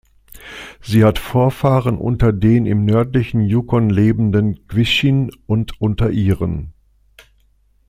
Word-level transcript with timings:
Sie 0.81 1.03
hat 1.03 1.19
Vorfahren 1.19 1.99
unter 1.99 2.33
den 2.33 2.65
im 2.65 2.85
nördlichen 2.85 3.41
Yukon 3.45 3.91
lebenden 3.91 4.67
Gwich'in 4.67 5.29
und 5.45 5.79
unter 5.79 6.09
Iren. 6.09 6.73